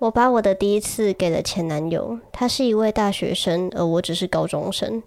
[0.00, 5.02] 我把我的第一次给了前男友，他是一位大学生，而我只是高中生。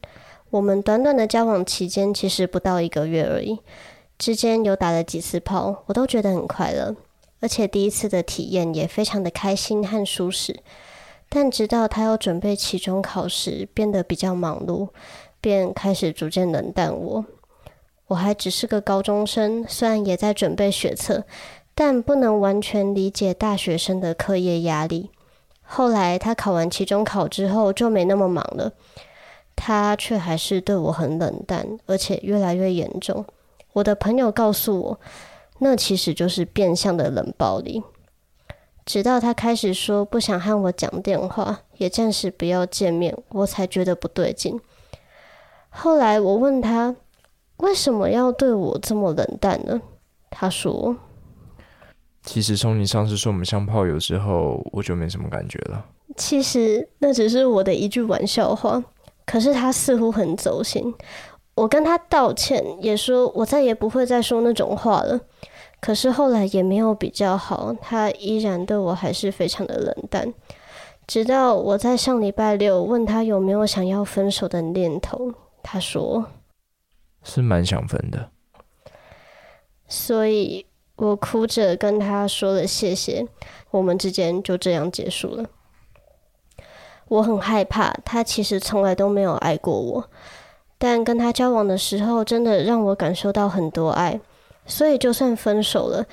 [0.52, 3.60] 我们短短的交往期间，其实不到一个月而已，
[4.20, 6.96] 之间有打了几次炮，我都觉得很快乐，
[7.40, 10.60] 而且第一次的体验也非常的开心和舒适。
[11.28, 14.90] 但直到他要准备期中考试，变得比较忙碌，
[15.42, 17.26] 便开始逐渐冷淡我。
[18.10, 21.24] 我还只是个高中生，虽然也在准备学测。
[21.76, 25.10] 但不能完全理解大学生的课业压力。
[25.62, 28.74] 后来他考完期中考之后就没那么忙了，
[29.56, 33.26] 他却还是对我很冷淡，而且越来越严重。
[33.72, 35.00] 我的朋友告诉我，
[35.60, 37.82] 那其实就是变相的冷暴力。
[38.86, 44.60] 直到他开始说不想和我讲电话，也暂时不要见面，我才觉得不对劲。
[45.70, 46.96] 后来我问他
[47.58, 49.82] 为什么要对我这么冷淡呢？
[50.30, 50.98] 他说。
[52.24, 55.86] 其实从你上次说我们像炮友之后，我就没什么感觉了。
[56.16, 58.82] 其实那只是我的一句玩笑话，
[59.26, 60.94] 可是他似乎很走心。
[61.56, 65.20] 我跟他道歉，也说我再也不会再说那种话了。
[65.82, 70.34] 可是后来也没有比较好，他依然对我还是非常的冷淡。
[71.06, 76.26] 直到我在上礼拜六问他有没有想要分手的念头，他说
[77.22, 78.30] 是蛮想分的。
[79.90, 80.66] 所以。
[80.96, 83.28] 我哭着跟他说了谢谢，
[83.72, 85.46] 我们之间就这样结束了。
[87.08, 90.10] 我很害怕，他其实从来都没有爱过我，
[90.78, 94.20] 但跟他交往的时候，真的让我感受到很多爱。
[94.66, 96.06] 所以就算分手了，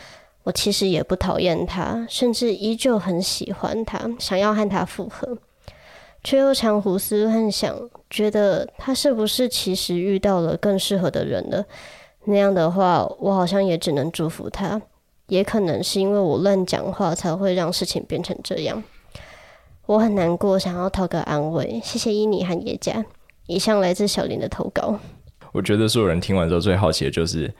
[0.42, 5.39] 我其实也不讨厌他，甚至依旧很喜欢他，想要和他复合，
[6.25, 11.64] 却又常胡思乱想，觉得他是不是其实遇到了更适合的人了。
[12.25, 14.81] 那样的话，我好像也只能祝福他。
[15.27, 18.83] 也可能是因为我乱讲话，才会让事情变成这样。
[19.87, 21.81] 我很难过，想要讨个安慰。
[21.85, 23.05] 谢谢伊妮和叶佳。
[23.47, 24.98] 以上来自小林的投稿。
[25.53, 27.53] 我觉得所有人听完之后最好奇的就是，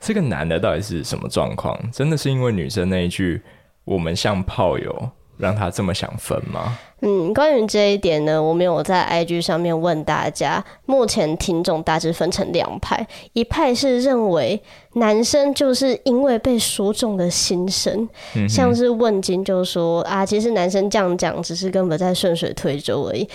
[0.00, 1.76] 这个男的到底是什么状况？
[1.90, 3.42] 真的是因为女生那一句
[3.84, 5.10] “我们像炮友”。
[5.38, 6.78] 让他这么想分吗？
[7.02, 14.60] 嗯，关于这一点呢，我们有在 IG 上面问大家，目前听众大致分成两派，一派是认为
[14.94, 18.08] 男生就是因为被说中的心声，
[18.48, 23.28] 像是问金就说啊，其实男生这样讲只是根本在顺水推舟而已。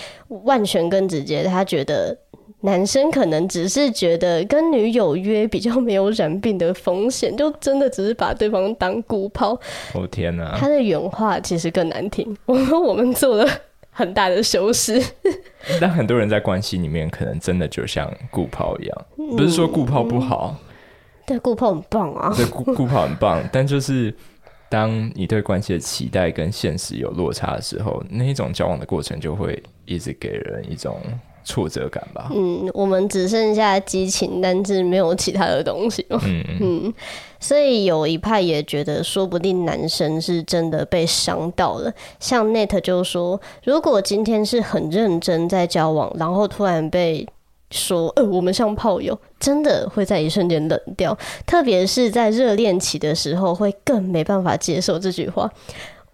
[0.44, 2.18] 万全更直接，他觉得。
[2.64, 9.58] 男生可能只是觉得跟女友约比较没有染病的风险，就真的只是把对方当固炮。
[9.94, 10.56] 哦天哪！
[10.56, 12.36] 他的原话其实更难听。
[12.46, 13.50] 我 说我们做了
[13.90, 15.02] 很大的修饰。
[15.80, 19.06] 但很多人在关系里面，可能真的就像固炮一样，
[19.36, 20.56] 不是说固炮不好。
[21.26, 22.32] 对，固炮很棒啊。
[22.38, 24.14] 对，固固炮很棒，但就是
[24.68, 30.96] 当你对关系的期待跟现实有落差的时候，那一种交往的过程就会一直给人一种。
[31.44, 32.30] 挫折感吧。
[32.34, 36.04] 嗯，我们只剩下激情，但是没有其他的东西。
[36.10, 36.94] 嗯嗯，
[37.40, 41.92] 所以有一派也觉得，说不定男生是真的被伤到了。
[42.20, 47.26] 像 Net 就说，如果今天是很认真在交往，然后突然被
[47.70, 51.16] 说，呃，我们像炮友，真的会在一瞬间冷掉。
[51.46, 55.50] 特别是在热恋期的时候，会更没办法接受这句话。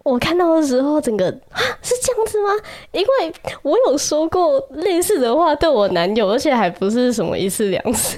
[0.03, 2.49] 我看到的时候，整个啊是这样子吗？
[2.91, 8.17] 因为我有说过类似的话对我男友，而且还不是什么一次两次。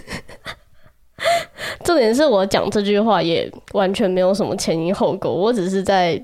[1.83, 6.21] 重点是我讲这句话也完全没有什么前因后果，我只是在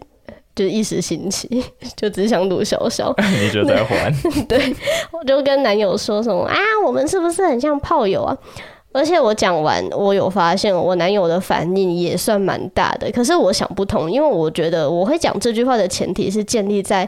[0.56, 1.64] 就一时兴起，
[1.96, 3.14] 就只想赌小小。
[3.40, 4.12] 你就在还？
[4.48, 4.76] 对，
[5.12, 8.38] 我就跟男友说什么啊，我们是不是很像炮友啊？
[8.98, 13.12] 而且我讲完，我有发现我男友的反应也算蛮大的。
[13.12, 17.08] 可是我想不通，因为我觉得我会讲这句话的前提是建立在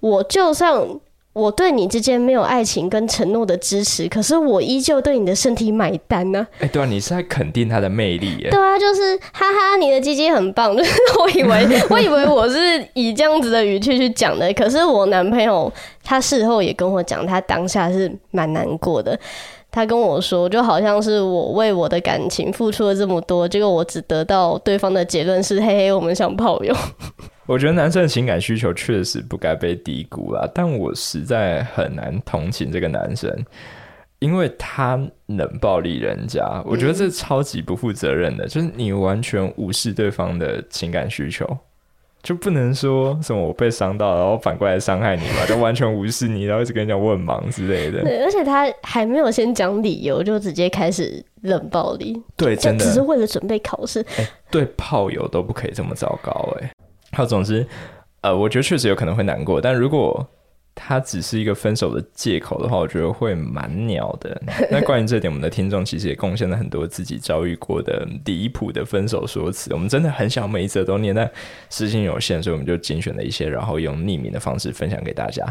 [0.00, 0.86] 我就算
[1.32, 6.44] 我对你之间没有爱情跟承诺的支持，可是我依旧对你的身体买单呢。
[6.58, 8.50] 哎，对啊，你是在肯定他的魅力耶。
[8.50, 10.76] 对啊，就是哈哈，你的鸡鸡很棒。
[10.76, 10.90] 就是
[11.20, 15.72] 我以为 我以为我是以这样子的语气去讲的，可是我男朋友
[16.02, 19.18] 他事后也跟我讲，他当下是蛮难过的。
[19.70, 26.74] 他跟我说，就好像是我为我的感情付出了这么多，结果我只得到对方的结论是：嘿嘿，我们像炮友。
[27.46, 33.28] 我觉得男生的情感需求确实不该被低估啦，但我实在很难同情这个男生，
[34.20, 41.44] 因为他冷暴力人家，我觉得这超级不负责任的，就是你完全无视对方的情感需求。
[42.22, 45.44] 就不能说什么我被伤到，然后反过来伤害你嘛？
[45.48, 48.02] 就完全无视你，然后一直跟你讲我很忙之类的。
[48.02, 52.20] 对，而且他还没有先讲理由，就直接开始冷暴力。
[52.36, 54.04] 对，真的只是为了准备考试。
[54.50, 56.70] 对炮友都不可以这么糟糕哎。
[57.10, 57.66] 他总之，
[58.20, 60.26] 呃，我觉得确实有可能会难过，但如果
[60.74, 64.40] 它只是一个分手的借口的话，我觉得会蛮鸟的。
[64.70, 69.72] 那关于这点，我们的听众其实也贡献了很多自己遭遇过的离谱的分手说辞。
[69.74, 71.30] 我们真的很想每一则都念，但
[71.68, 75.44] 时间有限，所以我们就精选了一些，然后用匿名的方式分享给大家。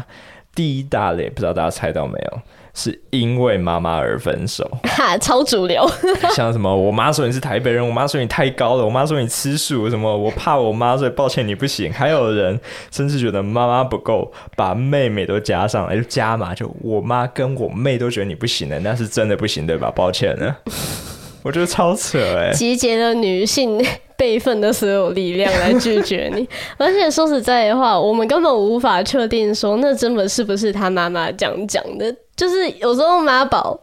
[0.54, 2.40] 第一大类，不知道大家猜到没有？
[2.72, 5.84] 是因为妈妈而分手， 哈，超主流。
[6.34, 11.92] 像什么，我妈说你是台北人，我妈说你太高了，我妈说你吃素，什么我怕我妈，所以抱歉你不行。
[11.92, 12.58] 还有人
[12.92, 19.90] 甚至觉得妈妈不够，把妹妹都加上来，就加嘛，就我妈跟我妹都觉得你不行的，那是真的不行对吧？
[19.90, 20.56] 抱歉了。
[21.42, 22.52] 我觉得超扯哎！
[22.52, 23.84] 集结了女性
[24.20, 26.46] 备份的所有力量来拒绝你，
[26.76, 32.14] 而且说实在的话，我们根本无法确定说那真的是不是他妈妈讲讲的。
[32.36, 33.80] 就是有时候妈宝，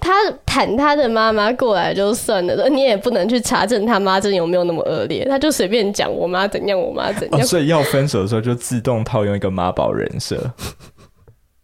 [0.00, 0.10] 他
[0.46, 7.42] 谈他的妈妈过来就算了，你也不能去查证他妈真有没有那么恶劣，他就随便讲我妈怎样，我妈怎样。
[7.46, 10.38] 所以要分手的时候就自动套用一个妈宝人设。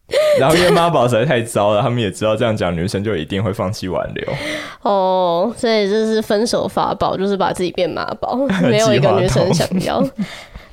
[0.38, 4.32] 然后因为妈宝实在太糟了，他们也知道这样讲女生就一定会放弃挽留。
[4.82, 10.00] 哦，所以这是分手法宝，就是把自己变妈宝， 没有一个女生想要。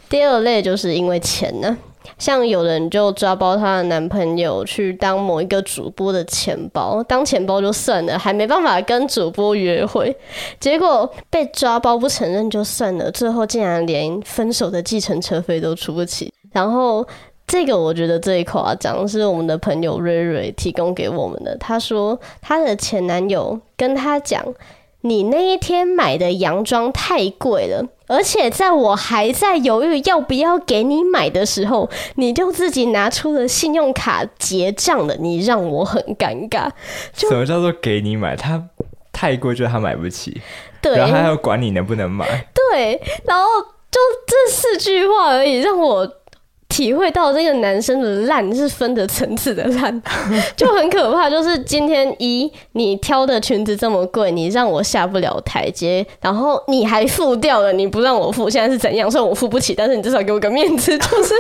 [0.08, 1.76] 第二类就是因为钱呢，
[2.20, 10.16] 像有人就抓包她的男朋友去当某一个主播的钱包，当钱包就算了，还没办法跟主播约会，
[10.60, 17.04] 结果被抓包不承认就算了，最后竟然连分手的计程车费都出不起，然后。
[17.46, 21.56] 这个我觉得最夸张，是我们的朋友瑞瑞提供给我们的。
[21.58, 24.44] 他说，他的前男友跟他讲
[25.02, 36.72] ：“你那一天买的洋装太贵了，而且在我还在犹豫要不要给你买的时候，你就自己拿出了信用卡结账了，你让我很尴尬。”
[37.14, 38.36] 什么叫做给你买？
[38.36, 38.64] 他
[39.12, 40.42] 太贵，就是他买不起。
[40.82, 42.48] 对，然后还要管你能不能买。
[42.56, 43.46] 对，然后
[43.92, 46.12] 就这四句话而已，让我。
[46.74, 50.02] 体会到这个男生的烂是分的层次的烂，
[50.58, 51.30] 就很可怕。
[51.30, 59.10] 就是今天一你挑的裙子这么贵，你让我下不了台阶，然后你还付掉了，你不让我付，现在是怎样？
[59.12, 60.98] 虽然我付不起，但是你至少给我个面子。
[60.98, 61.36] 就是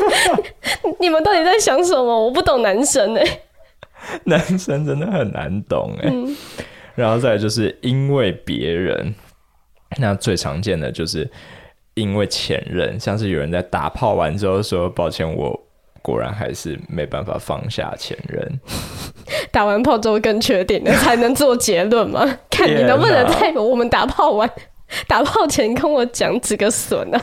[1.02, 2.04] 你们到底在想什么？
[2.26, 3.40] 我不懂男生哎，
[4.26, 6.14] 男生真的很难懂哎。
[6.94, 9.16] 然后再就是因为别人，
[9.98, 11.28] 那最常见的就是。
[11.96, 15.68] 因为前任，像是有人在打炮完之后说：“抱歉，我
[16.02, 18.60] 果然还是没办法放下前任。
[19.54, 22.26] ”打完炮之后更确定了，才能做结论吗？
[22.50, 24.50] 看你能不能在我们打炮完、
[25.08, 27.22] 打炮前跟我讲几个损啊？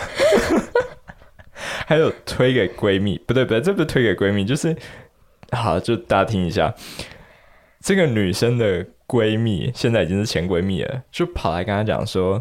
[1.86, 4.76] 还有推给闺蜜，不对不对，这不是推给闺蜜，就是
[5.50, 6.72] 好，就大家听一下，
[7.82, 12.40] 这个女生的闺蜜现在已经是前闺蜜了，就跑来跟她讲说。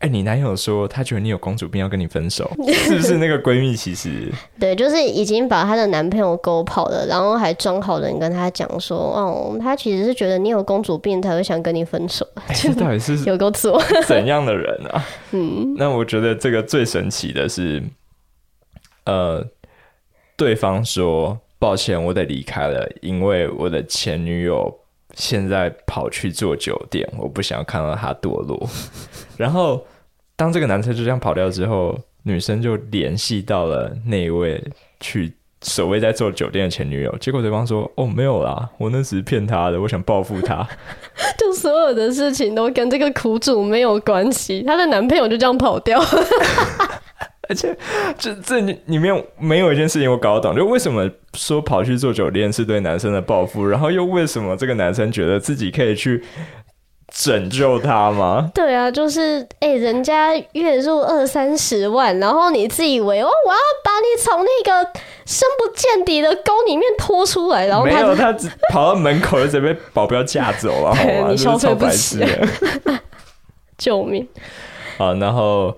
[0.00, 2.48] 哎，你男友说他觉得你有公主病，要跟你分手，
[2.84, 3.74] 是不是那个闺蜜？
[3.74, 12.24] 其实 对，就是已经把她的男朋友勾跑了，然后还装好人跟他讲说，哦，他其实是觉得你有公主病才会想跟你分手。
[12.54, 15.04] 这到底是 有够错怎样的人啊？
[15.32, 17.82] 嗯，那我觉得这个最神奇的是，
[19.04, 19.44] 呃，
[20.36, 24.78] 对方说抱歉，我得离开了，因为我的前女友。
[25.14, 28.68] 现在跑去做酒店，我不想看到他堕落。
[29.36, 29.82] 然后，
[30.38, 34.62] 当这个男生就这样跑掉之后，女生就联系到了那位
[35.00, 35.32] 去
[35.62, 37.12] 所谓在做酒店的前女友。
[37.18, 40.64] 结果对方说：“哦，没有啦，我那只是骗他的，我想报复他。
[41.36, 46.00] ”就所有的事情都跟这个苦主没有关系，她的男朋友就这样跑掉。
[47.48, 47.76] 而且，
[48.16, 56.22] 这这里面没有一件事情我搞懂，就为什么说跑去做酒店是对男生的报复，然后又为什么这个男生觉得自己可以去
[57.12, 58.50] 拯救他吗？
[58.54, 64.90] 对啊，就是哎，人家月入二三十万，然后你自以为哦，我要把你从那个
[65.26, 71.28] 深不见底的沟里面拖出来，然后没有，他只跑到门口就直接被保镖架走了，好吗？
[71.30, 72.24] 你消费不起，
[73.78, 74.26] 救命！
[74.96, 75.76] 好，然后。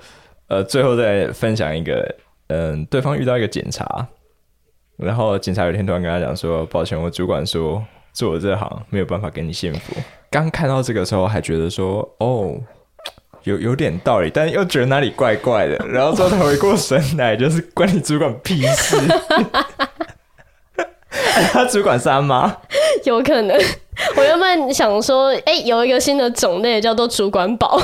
[0.52, 2.12] 呃，最后再分享一个，
[2.48, 4.04] 嗯，对方遇到一个警察，
[4.96, 7.80] 然后警察有一天突然跟他讲说：“抱歉，我主管说
[8.12, 9.94] 做我这行没有办法给你幸福。”
[10.30, 12.54] 刚看到这个时候还觉得说：“哦，
[13.42, 18.96] 有有点道理，但又觉得哪里怪怪的。”然后之后他回过神来，就是关你主管屁事。
[21.52, 22.58] 他主管三吗？
[23.04, 23.58] 有可能。
[24.20, 27.80] 我原本想说，哎，有一个新的种类叫做主管宝，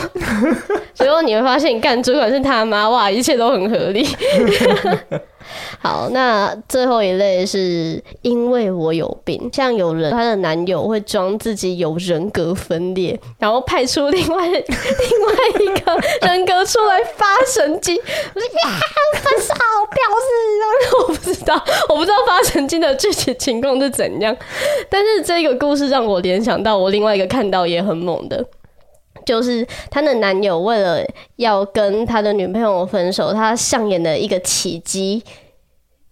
[0.92, 4.06] 结果你会发现，干主管是他妈，哇，一切都很合理。
[5.80, 14.60] 好，那最后一类是因为我有病，像有人她的男友会装自己有人格分裂，然后派出另外另外
[15.60, 17.96] 一个人格出来发神经，
[18.34, 18.78] 我说呀，
[19.14, 24.36] 分手，表示，我不知道，我不知道发神经的具体情况是怎样，
[24.90, 28.44] 但是这个故事让我联想到我另外一个看到也很猛的。
[29.24, 31.02] 就是她的男友为了
[31.36, 35.22] 要跟他的女朋友分手，他上演了一个奇迹。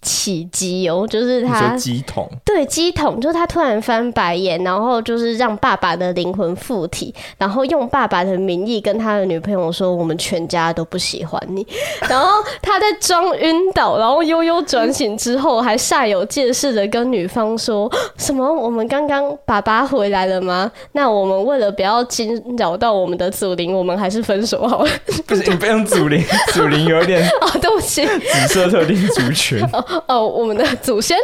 [0.05, 11.67] 起机哦，就是他机桶，对机桶，就是他突然翻白眼，然后就是让爸爸的灵魂附体，然后用爸爸的名义跟他的女朋友说：“我们全家都不喜欢你。”
[12.09, 12.29] 然后
[12.61, 20.71] 他在装晕倒，然后悠悠转醒之后，还煞有介事的跟女方说什么：“我们刚刚爸爸回来了吗？
[20.93, 24.91] 那我们为了不要惊扰到我们的祖灵，我们还是分手好了。”
[25.27, 29.63] 不是你不用祖灵，祖灵有点哦，对不起，紫色特定族群。
[29.73, 31.17] 哦， 我们的祖先，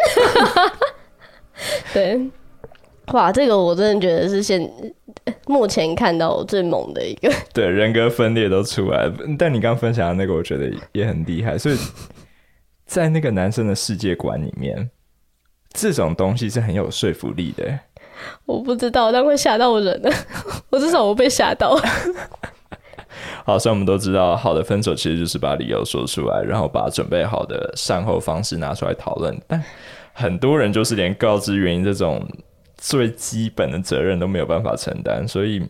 [1.92, 2.20] 对，
[3.12, 4.60] 哇，这个我真的觉得是现
[5.46, 9.14] 目前看到最猛的一个， 对，人格分裂都出来了。
[9.38, 11.58] 但你刚分享的那个，我觉得也很厉害。
[11.58, 11.76] 所以
[12.86, 14.90] 在那个男生的世界观里面，
[15.72, 17.78] 这种东西是很有说服力的。
[18.44, 20.12] 我不知道，但会吓到人的，
[20.70, 21.78] 我至少我被吓到。
[23.44, 29.36] 好，所以我们都知道，好的分手其实就是把理由说出来，然后把准备好的善后方式拿出来讨论。
[29.46, 29.62] 但
[30.12, 32.26] 很多人就是连告知原因这种
[32.76, 35.62] 最基本的责任都没有办法承担，所以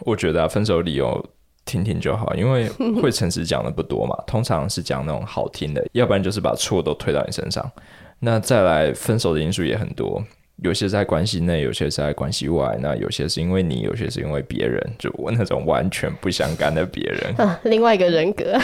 [0.00, 1.24] 我觉得啊分手理由
[1.64, 2.68] 听听就好，因为
[3.00, 7.70] 会诚实讲的不多嘛，通常是讲那种好听的，要不然就是把错都推到你身上。
[8.18, 10.22] 那再来分手的因素也很多。
[10.56, 18.58] 有些在关系内，有些是在关系外，那有些是因为你，有些是因为别人，就我那种完全不相干的别人 啊，另外一个人格。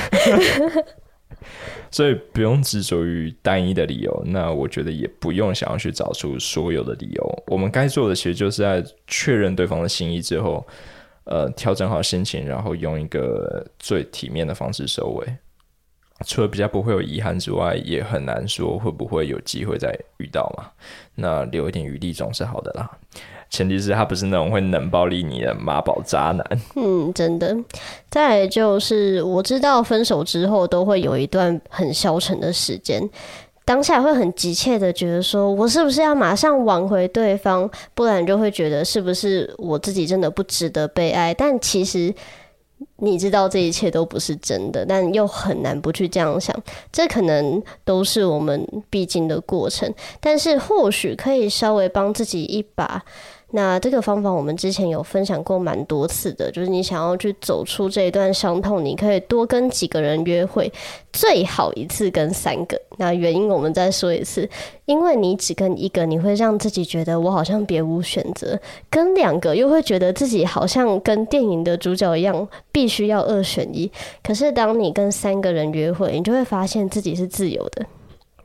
[1.90, 7.42] 所以不用执着于单一的理由，那我觉得也不用想要去找出所有的理由。
[7.46, 10.66] 我们该做的其实就是在确认对方的心意之后，
[11.24, 15.26] 呃，调整好心情，然后用一个最体面的方式收尾。
[16.26, 20.66] 除了比较不会有遗憾之外，也很难说会不会有机会再遇到嘛。
[21.14, 22.90] 那留一点余地总是好的啦。
[23.50, 26.44] 前提是他不是那种会冷暴力你的妈宝渣男。
[26.76, 27.56] 嗯，真的。
[28.10, 33.08] 再就是我知道分手之后都会有一段很消沉的时间，
[33.64, 41.32] 当下会很急切的觉得说，我是不是要马上挽回对方，不然就会觉得是不是我自己真的不值得被爱。
[41.32, 42.12] 但其实。
[42.98, 46.54] 你知道这一切都不是真的，但又很难不去这样想，
[46.92, 49.92] 这可能都是我们必经的过程。
[50.20, 53.04] 但是或许可以稍微帮自己一把。
[53.50, 60.70] 那这个方法我们之前有分享过蛮多次的，就是你想要去走出这一段伤痛，你可以多跟几个人约会，
[61.12, 62.78] 最好一次跟三个。
[62.98, 64.46] 那原因我们再说一次，
[64.84, 68.54] 因为你只跟一个，你会让自己觉得我好像别无选择；
[68.90, 73.90] 跟两个又会觉得自己好像跟电影的主角一样，必须要二选一。
[74.22, 77.86] 可是当你跟三个人约会，你就会发现自己是自由的。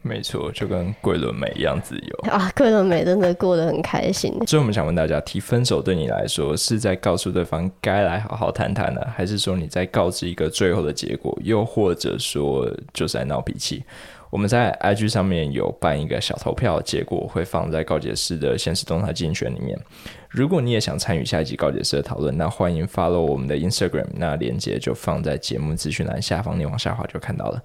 [0.05, 2.51] 没错，就跟桂纶镁一样自由啊！
[2.55, 4.31] 桂纶镁真的过得很开心。
[4.45, 11.33] 所以，我们想问大家：提分手对你来说，是在告诉对方该来好好谈谈呢，还是说你在告知一个最后的结果？
[11.41, 13.83] 又或者说就是在闹脾气？
[14.29, 19.79] 我们在 IG 上面有办一个小投票，结果会放在告解室的现实动态竞选里面。
[20.27, 27.63] 如果你也想参与下一集告解室的讨论，那欢迎 follow 我们的 Instagram，那链接就放在节目资讯栏下方，你往下滑就看到了。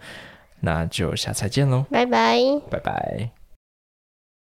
[0.61, 2.39] 那就下次再见喽，拜拜，
[2.71, 3.38] 拜拜。